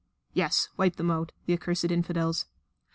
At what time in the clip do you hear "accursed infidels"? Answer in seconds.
1.53-2.47